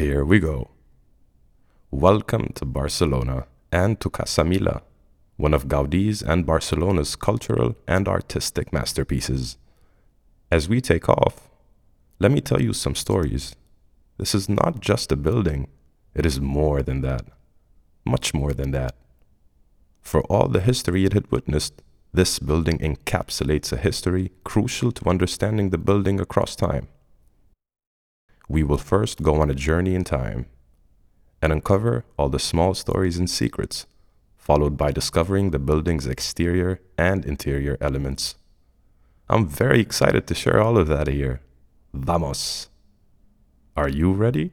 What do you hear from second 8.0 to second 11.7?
artistic masterpieces. As we take off,